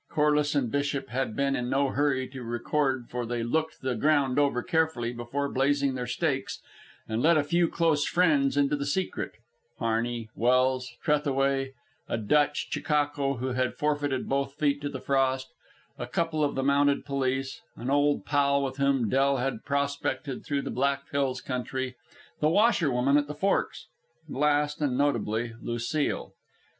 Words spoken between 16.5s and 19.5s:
the mounted police, an old pal with whom Del